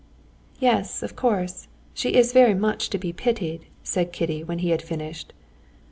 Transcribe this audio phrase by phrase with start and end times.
[0.57, 4.81] "Yes, of course, she is very much to be pitied," said Kitty, when he had
[4.81, 5.31] finished.